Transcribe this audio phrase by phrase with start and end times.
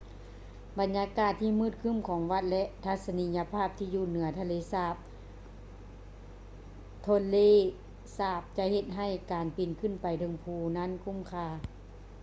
[0.77, 4.95] ບັນຍາກາດທີ່ມືດຄື້ມຂອງວັດ ແລະ ທັດສະນີຍະພາບທີ່ຢູ່ເໜືອທະເລສາບ
[7.05, 7.49] tonle
[8.15, 11.47] sap ຈະເຮັດໃຫ້ການປີນຂຶ້ນໄປເທິງພູນັ້ນຄຸ້ມຄ່າ